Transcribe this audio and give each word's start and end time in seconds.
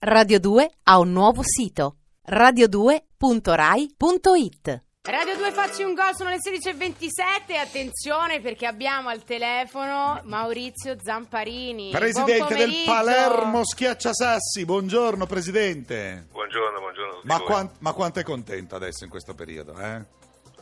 Radio 0.00 0.38
2 0.38 0.70
ha 0.84 1.00
un 1.00 1.10
nuovo 1.10 1.42
sito 1.42 1.96
radio2.rai.it 2.30 4.82
Radio 5.02 5.36
2 5.36 5.50
facci 5.50 5.82
un 5.82 5.94
gol, 5.94 6.14
sono 6.14 6.30
le 6.30 6.36
16.27, 6.36 7.56
attenzione 7.58 8.40
perché 8.40 8.66
abbiamo 8.66 9.08
al 9.08 9.24
telefono 9.24 10.20
Maurizio 10.22 10.96
Zamparini. 11.02 11.90
Presidente 11.90 12.54
del. 12.54 12.84
Palermo 12.86 13.64
Schiacciasassi, 13.64 14.64
buongiorno 14.64 15.26
Presidente. 15.26 16.28
Buongiorno, 16.30 16.78
buongiorno 16.78 17.10
a 17.10 17.14
tutti 17.14 17.26
Ma, 17.26 17.38
voi. 17.38 17.46
quan- 17.46 17.70
ma 17.78 17.92
quanto 17.92 18.20
è 18.20 18.22
contento 18.22 18.76
adesso 18.76 19.02
in 19.02 19.10
questo 19.10 19.34
periodo? 19.34 19.76
Eh? 19.80 20.00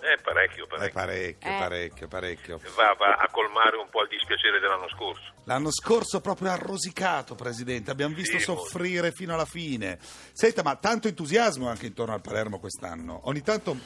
Eh, 0.06 0.18
parecchio, 0.22 0.64
Eh, 0.64 0.68
parecchio. 0.68 0.92
parecchio, 1.00 1.50
Eh. 1.50 1.58
parecchio, 1.58 2.08
parecchio. 2.08 2.60
Va, 2.76 2.94
va 2.96 3.14
a 3.16 3.28
colmare 3.28 3.76
un 3.76 3.88
po' 3.88 4.02
il 4.02 4.08
dispiacere 4.08 4.60
dell'anno 4.60 4.88
scorso. 4.90 5.32
L'anno 5.44 5.72
scorso 5.72 6.20
proprio 6.20 6.50
ha 6.52 6.56
rosicato, 6.56 7.34
Presidente, 7.34 7.90
abbiamo 7.90 8.14
visto 8.14 8.38
Sì, 8.38 8.44
soffrire 8.44 9.10
fino 9.10 9.34
alla 9.34 9.44
fine. 9.46 9.98
Senta, 10.00 10.62
ma 10.62 10.76
tanto 10.76 11.08
entusiasmo 11.08 11.68
anche 11.68 11.86
intorno 11.86 12.14
al 12.14 12.20
Palermo 12.20 12.60
quest'anno. 12.60 13.22
Ogni 13.24 13.42
tanto, 13.42 13.76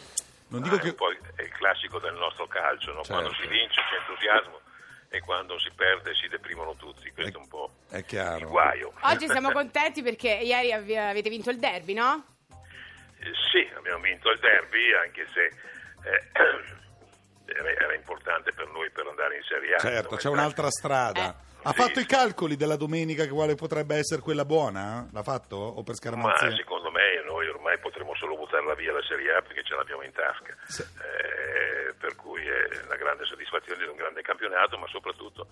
non 0.48 0.60
dico 0.62 0.74
Ah, 0.74 0.78
è 0.78 0.82
che... 0.82 0.88
un 0.88 0.94
po' 0.96 1.10
il- 1.10 1.20
è 1.36 1.42
il 1.42 1.52
classico 1.52 1.98
del 1.98 2.14
nostro 2.14 2.46
calcio, 2.46 2.92
no? 2.92 3.00
quando 3.06 3.30
Certo. 3.30 3.42
si 3.44 3.48
vince 3.48 3.80
c'è 3.80 3.96
entusiasmo 4.00 4.60
e 5.08 5.20
quando 5.20 5.58
si 5.58 5.70
perde 5.74 6.12
si 6.14 6.28
deprimono 6.28 6.74
tutti. 6.76 7.10
Questo 7.12 7.38
è 7.38 7.40
un 7.40 7.48
po' 7.48 7.70
È 7.88 7.96
il 7.96 8.04
chiaro. 8.04 8.48
guaio. 8.48 8.92
Oggi 9.00 9.26
siamo 9.40 9.52
contenti 9.52 10.02
perché 10.02 10.28
ieri 10.42 10.70
avete 10.72 11.30
vinto 11.30 11.48
il 11.48 11.58
derby, 11.58 11.94
no? 11.94 12.24
Eh, 13.22 13.32
sì, 13.52 13.68
abbiamo 13.76 14.00
vinto 14.02 14.30
il 14.30 14.38
derby, 14.38 14.92
anche 14.94 15.26
se 15.32 15.52
eh, 16.04 16.28
era, 17.52 17.94
importante 17.94 18.52
per 18.52 18.68
noi 18.68 18.90
per 18.90 19.06
andare 19.06 19.36
in 19.36 19.42
Serie 19.42 19.74
A. 19.74 19.78
Certo, 19.78 20.16
c'è 20.16 20.28
un'altra 20.28 20.70
strada. 20.70 21.48
Ha 21.62 21.72
Sì, 21.72 21.76
fatto 21.76 22.00
i 22.00 22.06
calcoli 22.06 22.56
della 22.56 22.76
domenica 22.76 23.24
che 23.24 23.30
quale 23.30 23.54
potrebbe 23.54 23.96
essere 23.96 24.22
quella 24.22 24.46
buona? 24.46 25.06
L'ha 25.12 25.22
fatto? 25.22 25.56
O 25.56 25.82
per 25.82 25.92
Ma 25.92 25.94
scaramanzia? 25.94 26.56
secondo 26.56 26.90
me 26.90 27.22
noi 27.26 27.48
ormai 27.48 27.78
potremo 27.78 28.14
solo 28.14 28.36
buttarla 28.36 28.74
via 28.74 28.92
la 28.92 29.02
Serie 29.02 29.34
A 29.34 29.42
perché 29.42 29.62
ce 29.62 29.74
l'abbiamo 29.74 30.02
in 30.02 30.12
tasca. 30.12 30.56
Sì. 30.64 30.82
Eh, 30.82 31.92
per 31.98 32.16
cui 32.16 32.46
è 32.46 32.84
una 32.86 32.96
grande 32.96 33.26
soddisfazione 33.26 33.84
di 33.84 33.90
un 33.90 33.96
grande 33.96 34.22
campionato, 34.22 34.78
ma 34.78 34.86
soprattutto 34.86 35.48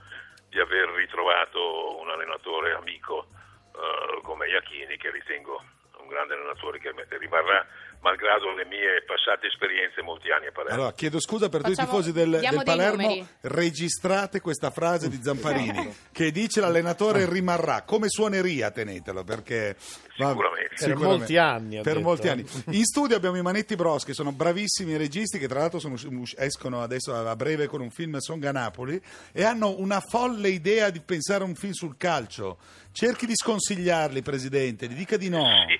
di 0.49 0.59
aver 0.59 0.89
ritrovato 0.97 2.01
un 2.01 2.09
allenatore 2.09 2.73
amico 2.73 3.27
eh, 3.75 4.23
come 4.23 4.47
Iachini, 4.49 4.97
che 4.97 5.11
ritengo 5.11 5.63
un 6.01 6.09
grande 6.09 6.35
allenatore 6.35 6.79
che 6.79 6.91
rimarrà, 7.19 7.67
malgrado 8.01 8.55
le 8.55 8.65
mie 8.67 9.03
passate 9.07 9.47
esperienze, 9.49 10.03
molti 10.03 10.31
anni 10.31 10.47
a 10.47 10.53
Palermo. 10.53 10.75
Allora, 10.75 10.93
chiedo 10.95 11.21
scusa 11.21 11.49
per 11.49 11.61
tutti 11.63 11.73
i 11.73 11.75
Facciamo- 11.75 11.99
tifosi 11.99 12.13
del, 12.13 12.31
del 12.41 12.63
Palermo, 12.65 13.27
registrate 13.43 14.41
questa 14.41 14.71
frase 14.71 15.09
di 15.09 15.21
Zamparini 15.23 15.95
che 16.13 16.31
dice 16.31 16.61
l'allenatore 16.61 17.29
rimarrà. 17.29 17.83
Come 17.83 18.09
suoneria 18.09 18.71
tenetelo 18.71 19.25
perché... 19.25 19.77
va- 20.19 20.29
Sicuramente. 20.31 20.67
Per 20.79 20.97
molti 20.97 21.37
anni, 21.37 21.81
Per 21.83 21.99
molti 22.01 22.29
anni. 22.29 22.45
In 22.71 22.85
studio 22.85 23.17
abbiamo 23.17 23.37
i 23.37 23.43
Manetti 23.43 23.75
Bros 23.77 24.05
che 24.05 24.15
sono 24.15 24.33
bravissimi 24.33 24.97
registi 24.97 25.39
che 25.39 25.49
tra 25.49 25.61
l'altro 25.61 25.79
sono 25.81 25.97
escono 26.37 26.83
adesso 26.83 27.15
a 27.15 27.35
breve 27.37 27.67
con 27.67 27.81
un 27.81 27.91
film 27.91 28.17
Songa 28.19 28.53
Napoli 28.53 29.01
e 29.33 29.43
hanno 29.45 29.75
una 29.79 30.01
folle 30.01 30.49
idea 30.49 30.91
di 30.91 31.01
pensare 31.01 31.43
a 31.43 31.47
un 31.47 31.55
film 31.55 31.73
sul 31.73 31.97
calcio. 31.97 32.59
Cerchi 32.93 33.27
di 33.27 33.35
sconsigliarli, 33.37 34.23
Presidente, 34.23 34.89
gli 34.89 34.95
dica 34.95 35.17
di 35.17 35.29
no. 35.29 35.45
Sì, 35.69 35.79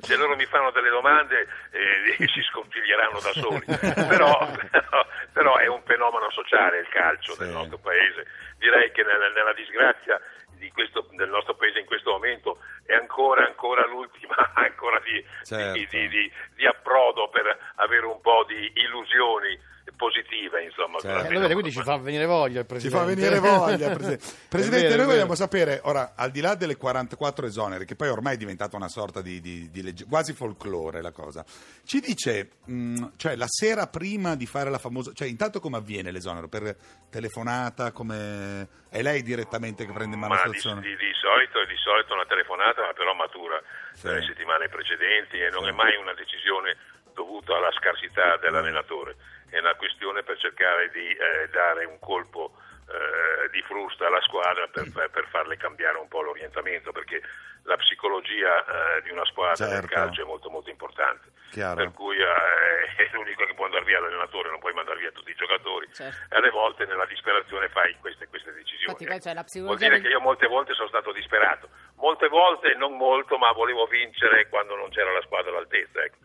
se 0.00 0.16
loro 0.16 0.36
mi 0.36 0.46
fanno 0.46 0.70
delle 0.70 0.88
domande 0.90 1.46
eh, 1.70 2.26
si 2.28 2.42
sconsiglieranno 2.42 3.20
da 3.20 3.32
soli, 3.32 3.64
però, 4.08 4.50
però- 4.70 5.06
però 5.32 5.56
è 5.56 5.66
un 5.66 5.82
fenomeno 5.84 6.30
sociale 6.30 6.78
il 6.78 6.88
calcio 6.88 7.34
del 7.36 7.48
Sì. 7.48 7.52
nostro 7.54 7.78
paese. 7.78 8.26
Direi 8.58 8.92
che 8.92 9.02
nella, 9.02 9.28
nella 9.30 9.52
disgrazia 9.52 10.20
di 10.56 10.70
questo- 10.70 11.08
del 11.12 11.28
nostro 11.28 11.54
paese 11.54 11.80
in 11.80 11.86
questo 11.86 12.10
momento 12.12 12.58
è 12.86 12.94
ancora, 12.94 13.44
ancora 13.44 13.84
l'ultima 13.86 14.36
ancora 14.54 15.00
di, 15.00 15.24
Certo. 15.42 15.72
di- 15.72 15.86
di- 15.90 16.08
di- 16.08 16.32
di 16.54 16.66
approdo 16.66 17.28
per 17.28 17.58
avere 17.76 18.06
un 18.06 18.20
po' 18.20 18.44
di 18.46 18.72
illusioni 18.76 19.58
positive. 19.96 20.62
Insomma, 20.64 20.98
Certo. 20.98 21.30
Eh, 21.30 21.32
lo 21.34 21.40
vede, 21.40 21.52
quindi 21.54 21.72
ci 21.72 21.82
fa 21.82 21.96
venire 21.96 22.26
voglia 22.26 22.60
il 22.60 22.66
Ci 22.66 22.88
Presidente. 22.88 22.98
fa 22.98 23.04
venire 23.04 23.38
voglia, 23.38 23.90
Presidente. 23.94 24.24
Presidente, 24.48 24.86
vero, 24.88 25.02
noi 25.02 25.12
vogliamo 25.12 25.34
sapere, 25.34 25.80
ora, 25.84 26.12
al 26.16 26.30
di 26.30 26.40
là 26.40 26.54
delle 26.54 26.76
44 26.76 27.46
esonere, 27.46 27.84
che 27.84 27.94
poi 27.96 28.08
ormai 28.08 28.34
è 28.34 28.36
diventata 28.36 28.76
una 28.76 28.88
sorta 28.88 29.20
di, 29.22 29.40
di- 29.40 29.70
di 29.70 29.82
legge- 29.82 30.04
quasi 30.06 30.32
folklore 30.32 31.00
la 31.02 31.12
cosa, 31.12 31.44
ci 31.84 32.00
dice, 32.00 32.50
mh, 32.64 33.06
cioè 33.16 33.36
la 33.36 33.46
sera 33.48 33.86
prima 33.86 34.34
di 34.36 34.46
fare 34.46 34.70
la 34.70 34.78
famosa, 34.78 35.12
cioè 35.14 35.28
intanto 35.28 35.60
come 35.60 35.76
avviene 35.76 36.10
l'esonero? 36.10 36.48
Per 36.48 36.76
telefonata, 37.10 37.92
come... 37.92 38.82
È 38.94 39.02
lei 39.02 39.22
direttamente 39.22 39.84
che 39.86 39.92
prende 39.92 40.14
in 40.14 40.20
mano 40.20 40.34
la 40.34 40.42
Ma 40.44 40.50
di, 40.50 40.56
situazione? 40.56 40.86
di- 40.86 40.96
di 40.96 41.12
solito, 41.18 41.58
di 41.66 41.74
solito 41.82 42.14
una 42.14 42.26
telefonata, 42.26 42.82
ma 42.86 42.92
però 42.92 43.12
matura 43.14 43.60
Sì. 43.92 44.06
nelle 44.06 44.22
settimane 44.22 44.68
precedenti 44.68 45.36
e 45.38 45.50
non 45.50 45.64
Sì. 45.64 45.70
è 45.70 45.72
mai 45.72 45.96
una 45.96 46.14
decisione 46.14 46.76
dovuta 47.14 47.56
alla 47.56 47.72
scarsità 47.72 48.36
dell'allenatore, 48.36 49.16
è 49.48 49.58
una 49.58 49.74
questione 49.74 50.22
per 50.22 50.38
cercare 50.38 50.90
di 50.90 51.08
eh, 51.08 51.48
dare 51.50 51.84
un 51.84 51.98
colpo 51.98 52.52
eh, 52.86 53.48
di 53.50 53.62
frusta 53.62 54.06
alla 54.06 54.20
squadra 54.20 54.66
per, 54.68 54.90
per- 54.92 55.28
farle 55.30 55.56
cambiare 55.56 55.98
un 55.98 56.08
po' 56.08 56.20
l'orientamento, 56.20 56.92
perché 56.92 57.22
la 57.62 57.76
psicologia 57.76 58.96
eh, 58.98 59.02
di 59.02 59.10
una 59.10 59.24
squadra 59.24 59.66
nel 59.66 59.80
Certo. 59.80 59.94
calcio 59.94 60.22
è 60.22 60.24
molto 60.24 60.50
molto 60.50 60.68
importante. 60.70 61.32
Chiaro. 61.50 61.76
Per 61.76 61.92
cui 61.92 62.16
eh, 62.18 62.26
è 63.02 63.08
l'unico 63.12 63.46
che 63.46 63.54
può 63.54 63.64
andare 63.64 63.84
via 63.84 64.00
l'allenatore, 64.00 64.50
non 64.50 64.58
puoi 64.58 64.74
mandare 64.74 64.98
via 64.98 65.12
tutti 65.12 65.30
i 65.30 65.34
giocatori. 65.34 65.88
Certo. 65.92 66.34
E 66.34 66.36
alle 66.36 66.50
volte 66.50 66.84
nella 66.84 67.06
disperazione 67.06 67.68
fai 67.68 67.96
queste, 68.00 68.28
queste 68.28 68.52
decisioni. 68.52 68.90
Infatti 68.90 69.06
c'è 69.06 69.32
la 69.32 69.40
Vuol 69.40 69.44
psicologia 69.44 69.88
dire 69.88 70.00
che 70.00 70.08
io 70.08 70.20
molte 70.20 70.46
volte 70.46 70.74
sono 70.74 70.88
stato 70.88 71.12
disperato, 71.12 71.68
molte 71.96 72.28
volte 72.28 72.74
non 72.74 72.96
molto, 72.96 73.38
ma 73.38 73.50
volevo 73.52 73.86
vincere 73.86 74.48
quando 74.48 74.76
non 74.76 74.90
c'era 74.90 75.12
la 75.12 75.22
squadra 75.22 75.50
all'altezza. 75.50 76.02
ecco. 76.02 76.16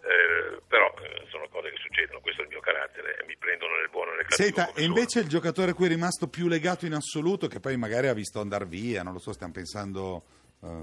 Eh, 0.00 0.60
però 0.66 0.92
eh, 1.02 1.26
sono 1.30 1.46
cose 1.50 1.70
che 1.70 1.76
succedono, 1.78 2.20
questo 2.20 2.40
è 2.42 2.44
il 2.44 2.50
mio 2.50 2.60
carattere, 2.60 3.16
e 3.18 3.24
mi 3.26 3.36
prendono 3.36 3.76
nel 3.76 3.90
buono 3.90 4.12
e 4.12 4.16
nel 4.16 4.26
cattivo. 4.26 4.42
Senta, 4.46 4.68
e 4.70 4.72
sono. 4.82 4.86
invece 4.86 5.20
il 5.20 5.28
giocatore 5.28 5.70
a 5.72 5.74
cui 5.74 5.86
è 5.86 5.88
rimasto 5.88 6.28
più 6.28 6.46
legato 6.48 6.86
in 6.86 6.94
assoluto, 6.94 7.46
che 7.48 7.60
poi 7.60 7.76
magari 7.76 8.08
ha 8.08 8.14
visto 8.14 8.40
andare 8.40 8.64
via, 8.66 9.02
non 9.02 9.12
lo 9.12 9.18
so, 9.18 9.32
stiamo 9.32 9.52
pensando 9.52 10.22
eh, 10.62 10.82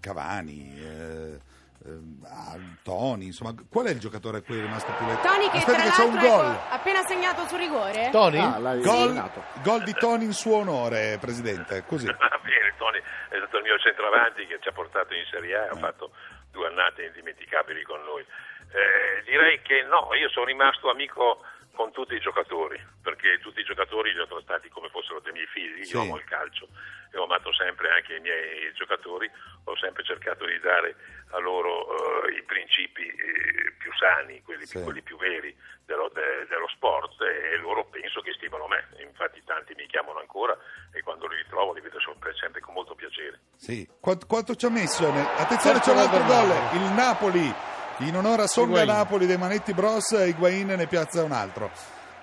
Cavani, 0.00 0.74
eh, 0.78 1.40
eh, 1.84 1.98
a 2.24 2.56
Toni, 2.82 3.26
insomma, 3.26 3.54
qual 3.68 3.86
è 3.86 3.90
il 3.90 3.98
giocatore 3.98 4.38
a 4.38 4.42
cui 4.42 4.58
è 4.58 4.60
rimasto 4.60 4.92
più 4.96 5.06
legato? 5.06 5.26
Tony 5.28 5.50
che 5.50 5.56
Aspetta 5.58 5.78
tra 5.78 5.82
che 5.90 5.90
c'è 5.96 6.04
un 6.04 6.14
l'altro 6.14 6.30
gol. 6.36 6.52
ecco, 6.52 6.74
appena 6.74 7.02
segnato 7.06 7.46
su 7.46 7.56
rigore. 7.56 8.08
Tony? 8.10 8.38
Ah, 8.38 8.58
Gol, 8.76 9.08
segnato. 9.08 9.42
gol 9.62 9.82
di 9.82 9.92
Toni 9.94 10.24
in 10.24 10.32
suo 10.32 10.56
onore, 10.56 11.18
Presidente, 11.20 11.84
così. 11.86 12.06
Va 12.12 12.40
bene, 12.42 12.74
Tony 12.78 12.98
è 12.98 13.36
stato 13.38 13.56
il 13.58 13.62
mio 13.62 13.78
centravanti 13.78 14.46
che 14.46 14.58
ci 14.60 14.68
ha 14.68 14.72
portato 14.72 15.14
in 15.14 15.24
Serie 15.30 15.56
A, 15.56 15.68
ha 15.70 15.76
fatto 15.76 16.10
due 16.50 16.66
annate 16.66 17.04
indimenticabili 17.04 17.82
con 17.82 18.02
noi. 18.04 18.24
Eh, 18.72 19.22
direi 19.24 19.60
che 19.62 19.82
no, 19.82 20.12
io 20.14 20.28
sono 20.28 20.46
rimasto 20.46 20.90
amico 20.90 21.44
con 21.74 21.92
tutti 21.92 22.14
i 22.14 22.20
giocatori, 22.20 22.78
perché 23.02 23.38
tutti 23.38 23.60
i 23.60 23.64
giocatori 23.64 24.12
li 24.12 24.18
ho 24.20 24.26
trattati 24.26 24.68
come 24.68 24.88
fossero 24.90 25.20
dei 25.20 25.32
miei 25.32 25.46
figli, 25.46 25.82
Sì. 25.84 25.96
io 25.96 26.02
amo 26.02 26.16
il 26.16 26.24
calcio 26.24 26.68
e 27.12 27.16
ho 27.18 27.24
amato 27.24 27.52
sempre 27.54 27.90
anche 27.90 28.16
i 28.16 28.20
miei 28.20 28.72
giocatori, 28.74 29.30
ho 29.64 29.76
sempre 29.76 30.04
cercato 30.04 30.44
di 30.44 30.58
dare 30.60 30.94
a 31.30 31.38
loro 31.38 32.26
eh, 32.26 32.32
i 32.34 32.42
principi 32.42 33.06
eh, 33.06 33.72
più 33.78 33.92
sani, 33.94 34.42
quelli, 34.42 34.66
Sì. 34.66 34.82
quelli 34.82 35.00
più 35.02 35.16
veri 35.16 35.56
dello, 35.86 36.08
de- 36.12 36.46
dello 36.48 36.68
sport 36.68 37.20
e 37.22 37.56
loro 37.56 37.86
penso 37.86 38.20
che 38.20 38.32
stimano 38.34 38.66
me, 38.68 38.86
infatti 38.98 39.42
tanti 39.44 39.74
mi 39.74 39.86
chiamano 39.86 40.18
ancora 40.20 40.56
e 41.00 41.02
quando 41.02 41.26
li 41.26 41.36
ritrovo 41.36 41.72
li 41.72 41.80
vedo 41.80 41.98
sempre, 42.00 42.32
sempre 42.38 42.60
con 42.60 42.74
molto 42.74 42.94
piacere. 42.94 43.40
Sì. 43.56 43.88
Quanto, 43.98 44.26
quanto 44.26 44.54
ci 44.54 44.66
ha 44.66 44.70
messo? 44.70 45.10
ne- 45.10 45.26
Attenzione, 45.36 45.80
c'è 45.80 45.92
un 45.92 45.98
altro 45.98 46.22
gol 46.24 46.50
il 46.74 46.92
Napoli, 46.92 47.52
in 47.98 48.16
onore 48.16 48.42
a 48.42 48.46
Songa 48.46 48.80
Higuain. 48.82 48.98
Napoli 48.98 49.26
dei 49.26 49.36
Manetti 49.38 49.72
Bros, 49.74 50.10
Higuain 50.12 50.66
ne 50.68 50.86
piazza 50.86 51.22
un 51.24 51.32
altro. 51.32 51.70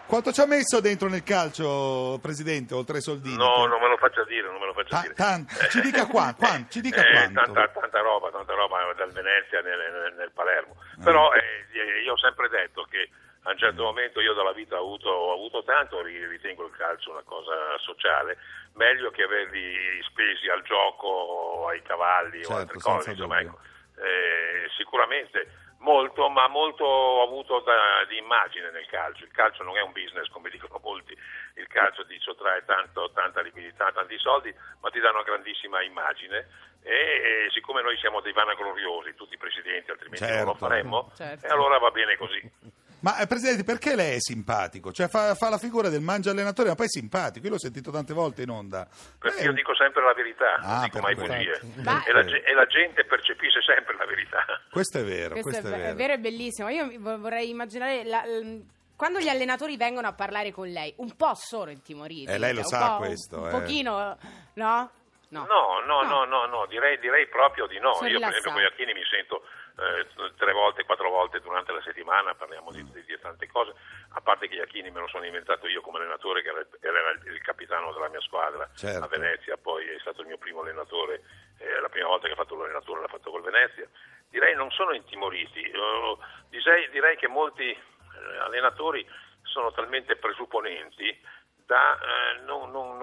Quanto 0.08 0.32
ci 0.32 0.40
ha 0.40 0.46
messo 0.46 0.80
dentro 0.80 1.10
nel 1.10 1.22
calcio, 1.24 2.18
Presidente, 2.22 2.74
oltre 2.74 2.96
ai 2.98 3.02
soldini? 3.02 3.36
No, 3.36 3.66
non 3.66 3.82
me 3.82 3.90
lo 3.90 3.98
faccia 3.98 4.24
dire, 4.24 4.48
non 4.50 4.58
me 4.60 4.68
lo 4.68 4.74
faccia 4.74 4.96
Ta- 4.96 5.02
dire. 5.02 5.14
tanto. 5.16 5.54
Ci 5.70 5.82
dica 5.82 6.06
qua- 6.08 6.34
qua- 6.38 6.64
ci 6.70 6.80
dica 6.80 7.02
Eh, 7.04 7.12
quanto. 7.12 7.42
Tanta, 7.52 7.68
tanta 7.78 8.00
roba, 8.00 8.30
tanta 8.32 8.54
roba 8.54 8.78
dal 8.96 9.12
Venezia 9.12 9.60
nel, 9.62 9.78
nel- 9.78 10.14
nel 10.16 10.32
Palermo. 10.32 10.76
Ah. 10.80 11.04
Però 11.04 11.32
eh, 11.34 12.02
io 12.06 12.14
ho 12.14 12.18
sempre 12.18 12.48
detto 12.48 12.88
che 12.90 13.10
a 13.48 13.52
un 13.52 13.58
certo 13.58 13.84
momento 13.84 14.20
io 14.20 14.34
dalla 14.34 14.52
vita 14.52 14.76
ho 14.76 14.84
avuto, 14.84 15.10
ho 15.10 15.32
avuto 15.34 15.64
tanto, 15.64 16.02
ri- 16.02 16.28
ritengo 16.28 16.66
il 16.66 16.76
calcio 16.76 17.12
una 17.12 17.24
cosa 17.24 17.78
sociale, 17.80 18.38
meglio 18.74 19.10
che 19.10 19.24
averli 19.24 20.02
spesi 20.04 20.50
al 20.50 20.64
gioco, 20.64 21.66
ai 21.70 21.82
cavalli 21.82 22.44
Certo, 22.44 22.54
o 22.54 22.58
altre 22.58 22.80
cose. 22.80 23.12
Insomma, 23.12 23.40
ecco. 23.40 23.58
Eh, 24.00 24.70
sicuramente 24.76 25.50
molto, 25.80 26.28
ma 26.28 26.48
molto 26.50 26.84
ho 26.84 27.24
avuto 27.24 27.62
da- 27.62 28.04
di 28.10 28.18
immagine 28.18 28.70
nel 28.70 28.86
calcio. 28.88 29.24
Il 29.24 29.32
calcio 29.32 29.64
non 29.64 29.78
è 29.78 29.82
un 29.82 29.94
business 29.94 30.28
come 30.28 30.50
dicono 30.50 30.80
molti, 30.84 31.18
il 31.56 31.68
calcio 31.68 32.06
ti 32.06 32.20
sottrae 32.20 32.66
tanto, 32.66 33.12
tanta 33.14 33.40
liquidità, 33.42 33.94
tanti 33.94 34.18
soldi, 34.20 34.54
ma 34.82 34.90
ti 34.90 35.00
dà 35.00 35.10
una 35.12 35.24
grandissima 35.24 35.82
immagine. 35.84 36.50
E, 36.84 36.92
e 36.92 37.50
siccome 37.54 37.82
noi 37.82 37.98
siamo 37.98 38.20
dei 38.20 38.34
vanagloriosi, 38.34 39.16
tutti 39.16 39.36
i 39.36 39.38
presidenti, 39.38 39.90
altrimenti 39.90 40.26
non 40.26 40.44
lo 40.44 40.52
Certo. 40.52 40.68
faremmo, 40.68 41.12
Certo. 41.16 41.46
e 41.46 41.50
allora 41.50 41.78
va 41.80 41.92
bene 41.92 42.18
così. 42.18 42.42
Ma 43.08 43.20
eh, 43.20 43.26
Presidente, 43.28 43.64
perché 43.64 43.96
lei 43.96 44.16
è 44.16 44.20
simpatico? 44.20 44.92
Cioè 44.92 45.08
fa, 45.08 45.34
fa 45.34 45.48
la 45.48 45.58
figura 45.58 45.88
del 45.88 46.02
mangia 46.02 46.32
allenatore, 46.32 46.68
ma 46.68 46.76
poi 46.76 46.88
è 46.88 46.90
simpatico. 46.90 47.46
Io 47.46 47.54
l'ho 47.54 47.60
sentito 47.60 47.90
tante 47.90 48.14
volte 48.14 48.42
in 48.42 48.50
onda. 48.50 48.86
Perché 49.18 49.40
Eh, 49.40 49.44
io 49.46 49.54
dico 49.54 49.74
sempre 49.76 50.04
la 50.04 50.14
verità, 50.14 50.56
Ah, 50.56 50.74
non 50.76 50.84
dico 50.84 51.00
mai 51.00 51.16
bugie. 51.16 51.60
Ma- 51.84 52.04
E, 52.04 52.12
la, 52.12 52.20
e 52.20 52.54
la 52.54 52.66
gente 52.66 53.06
percepisce 53.06 53.62
sempre 53.62 53.96
la 53.98 54.06
verità. 54.06 54.44
Questo 54.70 54.98
è 55.00 55.06
vero, 55.06 55.40
Questo, 55.40 55.50
questo, 55.52 55.68
è, 55.68 55.78
ve- 55.80 55.90
è 55.92 55.96
vero 55.96 56.14
e 56.14 56.20
bellissimo. 56.20 56.68
Io 56.68 56.92
vorrei 57.00 57.50
immaginare 57.50 58.04
la- 58.04 58.26
l- 58.26 58.62
quando 58.98 59.20
gli 59.20 59.30
allenatori 59.30 59.78
vengono 59.78 60.08
a 60.08 60.14
parlare 60.14 60.52
con 60.52 60.68
lei, 60.68 60.94
un 60.98 61.16
po' 61.16 61.32
sono 61.36 61.72
intimoriti. 61.72 62.30
Eh, 62.30 62.38
lei 62.38 62.52
lo 62.54 62.60
un 62.60 62.66
sa 62.66 62.90
po', 62.90 62.98
questo, 62.98 63.40
Un, 63.40 63.48
eh. 63.48 63.52
pochino, 63.52 64.18
no? 64.56 64.92
No, 65.30 65.46
no, 65.46 65.82
no, 66.04 66.24
no, 66.26 66.46
no, 66.46 66.66
direi, 66.68 66.98
direi 67.00 67.28
proprio 67.28 67.66
di 67.68 67.80
no. 67.80 67.94
Sono 67.96 68.08
Io 68.10 68.20
per 68.20 68.30
esempio 68.30 68.52
con. 68.54 68.62
Iachini 68.62 68.94
mi 68.94 69.04
sento 69.06 69.46
eh, 69.78 70.08
tre 70.38 70.54
volte, 70.54 70.86
quattro 70.86 71.10
volte 71.10 71.42
durante 71.42 71.74
la 71.74 71.82
settimana, 71.82 72.34
parliamo 72.34 72.72
di, 72.72 72.82
di- 72.92 73.04
di 73.04 73.20
tante 73.20 73.46
cose, 73.48 73.74
a 74.14 74.22
parte 74.22 74.48
che 74.48 74.56
Iachini 74.56 74.90
me 74.90 75.02
lo 75.02 75.08
sono 75.08 75.26
inventato 75.26 75.68
io 75.68 75.82
come 75.82 75.98
allenatore, 76.00 76.42
che 76.42 76.50
era, 76.50 76.60
il- 76.60 76.68
era 76.80 77.12
il, 77.12 77.22
il 77.34 77.42
capitano 77.42 77.92
della 77.92 78.08
mia 78.08 78.22
squadra 78.22 78.70
Certo. 78.74 79.04
a 79.04 79.08
Venezia, 79.08 79.58
poi 79.58 79.86
è 79.88 80.00
stato 80.00 80.22
il 80.22 80.28
mio 80.28 80.38
primo 80.38 80.62
allenatore, 80.62 81.22
eh, 81.60 81.80
la 81.82 81.90
prima 81.90 82.08
volta 82.08 82.28
che 82.28 82.34
ha 82.34 82.38
fatto 82.38 82.56
l'allenatore 82.56 83.02
l'ha 83.02 83.08
fatto 83.08 83.30
col 83.30 83.42
Venezia. 83.44 83.88
Direi 84.30 84.56
non 84.56 84.72
sono 84.72 84.94
intimoriti, 84.94 85.60
Eh, 85.62 86.18
direi, 86.50 86.90
direi 86.90 87.18
che 87.18 87.28
molti 87.28 87.70
eh, 87.70 88.38
allenatori 88.40 89.06
sono 89.44 89.72
talmente 89.74 90.16
presupponenti 90.16 91.22
da 91.68 92.00
eh, 92.00 92.40
non- 92.46 92.72
non 92.72 92.97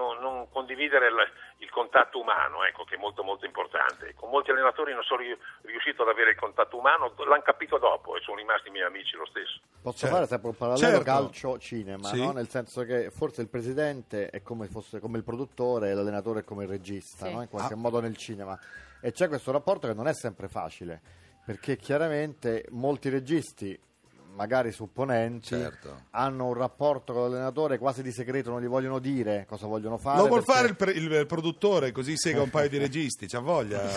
condividere 0.75 1.07
il, 1.07 1.15
il 1.63 1.69
contatto 1.69 2.19
umano, 2.19 2.63
ecco, 2.65 2.83
che 2.83 2.95
è 2.95 2.97
molto 2.97 3.23
molto 3.23 3.45
importante. 3.45 4.13
Con 4.13 4.29
molti 4.29 4.51
allenatori 4.51 4.93
non 4.93 5.03
sono 5.03 5.21
ri- 5.21 5.37
riuscito 5.63 6.03
ad 6.03 6.09
avere 6.09 6.31
il 6.31 6.35
contatto 6.35 6.77
umano, 6.77 7.13
l'hanno 7.25 7.41
capito 7.41 7.77
dopo 7.77 8.15
e 8.17 8.21
sono 8.21 8.37
rimasti 8.37 8.69
miei 8.69 8.85
amici 8.85 9.15
lo 9.15 9.25
stesso. 9.25 9.59
Posso 9.81 9.97
Certo. 9.99 10.15
fare 10.15 10.27
sempre 10.27 10.49
un 10.49 10.57
parallelo 10.57 10.85
Certo. 10.87 11.03
calcio-cinema, 11.03 12.07
Sì. 12.09 12.19
no? 12.19 12.31
nel 12.33 12.49
senso 12.49 12.83
che 12.83 13.09
forse 13.09 13.41
il 13.41 13.47
presidente 13.49 14.29
è 14.29 14.41
come, 14.41 14.67
fosse, 14.67 14.99
come 14.99 15.17
il 15.17 15.23
produttore 15.23 15.89
e 15.89 15.93
l'allenatore 15.93 16.41
è 16.41 16.43
come 16.43 16.63
il 16.63 16.69
regista, 16.69 17.25
Sì. 17.25 17.33
no? 17.33 17.41
in 17.41 17.49
qualche 17.49 17.73
Ah. 17.73 17.77
modo 17.77 17.99
nel 18.01 18.17
cinema. 18.17 18.59
E 19.01 19.11
c'è 19.11 19.27
questo 19.27 19.51
rapporto 19.51 19.87
che 19.87 19.93
non 19.93 20.07
è 20.07 20.13
sempre 20.13 20.47
facile, 20.49 20.99
perché 21.45 21.77
chiaramente 21.77 22.65
molti 22.71 23.09
registi, 23.09 23.79
magari 24.35 24.71
supponenti, 24.71 25.47
Certo. 25.55 26.03
hanno 26.11 26.45
un 26.47 26.53
rapporto 26.53 27.13
con 27.13 27.23
l'allenatore 27.29 27.77
quasi 27.77 28.03
di 28.03 28.11
segreto, 28.11 28.49
non 28.51 28.61
gli 28.61 28.67
vogliono 28.67 28.99
dire 28.99 29.45
cosa 29.47 29.65
vogliono 29.67 29.97
fare. 29.97 30.17
Lo 30.19 30.27
vuol 30.27 30.43
perché- 30.43 30.53
fare 30.53 30.67
il, 30.67 30.75
pre- 30.75 30.91
il 31.19 31.25
produttore, 31.25 31.91
così 31.91 32.17
sega 32.17 32.41
un 32.41 32.49
paio 32.49 32.69
di 32.69 32.77
registi, 32.77 33.27
c'ha 33.27 33.39
voglia. 33.39 33.81
e 33.89 33.93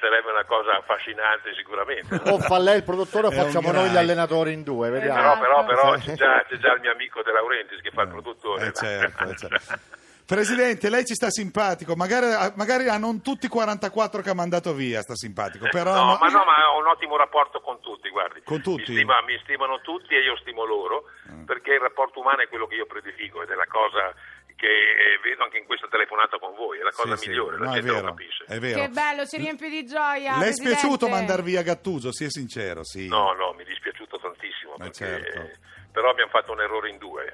sarebbe 0.00 0.30
una 0.30 0.44
cosa 0.46 0.76
affascinante 0.78 1.54
sicuramente. 1.56 2.14
O 2.30 2.38
fa 2.38 2.58
lei 2.58 2.78
il 2.78 2.84
produttore 2.84 3.28
o 3.28 3.30
È 3.30 3.34
facciamo 3.34 3.70
noi 3.72 3.88
gli 3.90 3.96
allenatori 3.96 4.52
in 4.52 4.62
due, 4.62 4.90
vediamo. 4.90 5.38
Però, 5.38 5.64
però, 5.64 5.64
però 5.66 5.98
Sì. 5.98 6.06
c'è, 6.08 6.14
già, 6.14 6.44
c'è 6.48 6.56
già 6.58 6.72
il 6.74 6.80
mio 6.80 6.92
amico 6.92 7.22
De 7.22 7.32
Laurentiis 7.32 7.80
che 7.80 7.90
fa 7.90 8.02
il 8.02 8.08
produttore. 8.08 8.66
Eh, 8.66 8.72
certo, 8.72 9.24
eh, 9.24 9.36
certo. 9.36 9.98
Presidente, 10.34 10.88
lei 10.90 11.04
ci 11.04 11.14
sta 11.14 11.28
simpatico, 11.28 11.96
magari, 11.96 12.26
magari 12.54 12.88
a 12.88 12.98
non 12.98 13.20
tutti 13.20 13.46
i 13.46 13.48
44 13.48 14.22
che 14.22 14.30
ha 14.30 14.34
mandato 14.34 14.72
via 14.72 15.02
sta 15.02 15.16
simpatico, 15.16 15.66
però... 15.68 15.92
no, 15.92 16.18
ma 16.20 16.28
no, 16.28 16.44
ma 16.44 16.70
ho 16.70 16.78
un 16.78 16.86
ottimo 16.86 17.16
rapporto 17.16 17.60
con 17.60 17.80
tutti, 17.80 18.08
guardi. 18.10 18.40
Con 18.44 18.62
tutti? 18.62 18.92
Mi, 18.92 18.98
stima- 18.98 19.22
mi 19.22 19.36
stimano 19.42 19.80
tutti 19.80 20.14
e 20.14 20.22
io 20.22 20.36
stimo 20.36 20.64
loro, 20.64 21.04
Mm. 21.30 21.44
perché 21.44 21.74
il 21.74 21.80
rapporto 21.80 22.18
umano 22.20 22.42
è 22.42 22.48
quello 22.48 22.66
che 22.66 22.74
io 22.76 22.86
prediligo 22.86 23.42
ed 23.42 23.50
è 23.50 23.54
la 23.54 23.66
cosa 23.68 24.12
che 24.56 24.66
eh, 24.66 25.18
vedo 25.22 25.42
anche 25.44 25.58
in 25.58 25.64
questa 25.66 25.86
telefonata 25.88 26.38
con 26.38 26.54
voi, 26.54 26.78
è 26.78 26.82
la 26.82 26.90
cosa 26.90 27.14
Sì, 27.16 27.22
sì. 27.24 27.28
migliore, 27.30 27.58
la 27.58 27.64
No, 27.66 27.70
è 27.70 27.74
gente 27.74 27.88
lo 27.88 27.94
vero, 27.94 28.06
capisce. 28.08 28.44
è 28.46 28.58
vero. 28.58 28.80
Che 28.80 28.88
bello, 28.88 29.26
ci 29.26 29.36
riempie 29.36 29.68
di 29.68 29.84
gioia. 29.86 30.38
Le 30.38 30.48
è 30.48 30.52
spiaciuto 30.52 31.08
mandar 31.08 31.42
via 31.42 31.62
Gattuso, 31.62 32.12
sia 32.12 32.28
sincero, 32.30 32.84
sì. 32.84 33.06
No, 33.08 33.32
no, 33.34 33.52
mi 33.56 33.62
è 33.62 33.66
dispiaciuto 33.66 34.18
tantissimo, 34.18 34.72
Ma 34.76 34.84
perché, 34.90 34.94
certo. 34.94 35.50
però 35.92 36.10
abbiamo 36.10 36.30
fatto 36.30 36.52
un 36.52 36.60
errore 36.60 36.88
in 36.90 36.98
due. 36.98 37.29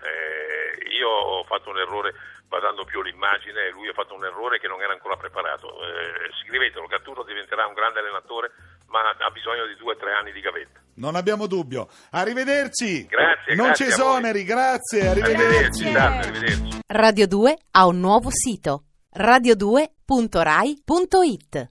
Io 0.99 1.09
ho 1.09 1.45
fatto 1.45 1.71
un 1.71 1.79
errore 1.79 2.15
basando 2.49 2.85
più 2.85 3.03
l'immagine 3.03 3.67
e 3.67 3.71
lui 3.71 3.89
ha 3.89 3.93
fatto 3.93 4.15
un 4.15 4.25
errore 4.25 4.59
che 4.59 4.69
non 4.69 4.81
era 4.81 4.93
ancora 4.93 5.17
preparato. 5.17 5.69
Eh, 5.83 6.31
scrivetelo, 6.45 6.87
Gattuso 6.87 7.25
diventerà 7.25 7.67
un 7.67 7.75
grande 7.75 7.99
allenatore, 8.01 8.51
ma 8.89 9.01
ha 9.11 9.31
bisogno 9.31 9.67
di 9.67 9.75
due 9.77 9.95
o 9.95 9.97
tre 9.97 10.13
anni 10.13 10.33
di 10.33 10.41
gavetta. 10.41 10.81
Non 10.97 11.15
abbiamo 11.17 11.47
dubbio. 11.47 11.89
Arrivederci. 12.13 13.07
Grazie, 13.07 13.55
Non 13.55 13.67
grazie 13.67 13.87
ci 13.87 13.93
esoneri, 13.93 14.45
grazie, 14.45 15.09
Arrivederci, 15.09 15.43
arrivederci. 15.43 15.93
salve, 15.93 16.19
arrivederci. 16.27 16.81
Radio 16.87 17.27
2 17.27 17.57
ha 17.73 17.87
un 17.87 18.01
nuovo 18.01 18.31
sito 18.31 18.85
radio2.rai.it 19.17 21.71